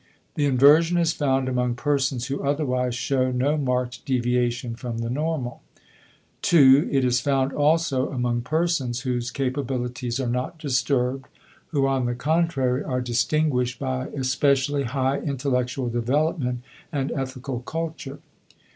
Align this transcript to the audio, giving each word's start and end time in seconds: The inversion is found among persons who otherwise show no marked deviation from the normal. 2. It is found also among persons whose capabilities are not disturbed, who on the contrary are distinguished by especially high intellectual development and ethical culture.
The 0.33 0.45
inversion 0.47 0.97
is 0.97 1.13
found 1.13 1.47
among 1.47 1.75
persons 1.75 2.25
who 2.25 2.41
otherwise 2.41 2.95
show 2.95 3.29
no 3.29 3.55
marked 3.55 4.03
deviation 4.03 4.75
from 4.75 4.97
the 4.97 5.11
normal. 5.11 5.61
2. 6.41 6.89
It 6.91 7.05
is 7.05 7.21
found 7.21 7.53
also 7.53 8.09
among 8.09 8.41
persons 8.41 9.01
whose 9.01 9.29
capabilities 9.29 10.19
are 10.19 10.25
not 10.27 10.57
disturbed, 10.57 11.27
who 11.67 11.85
on 11.85 12.07
the 12.07 12.15
contrary 12.15 12.83
are 12.83 12.99
distinguished 12.99 13.77
by 13.77 14.07
especially 14.07 14.85
high 14.85 15.19
intellectual 15.19 15.87
development 15.87 16.63
and 16.91 17.11
ethical 17.11 17.59
culture. 17.59 18.17